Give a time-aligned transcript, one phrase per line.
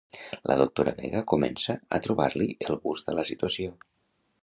[0.51, 3.81] La doctora Vega comença a trobar-li el gust a la situació.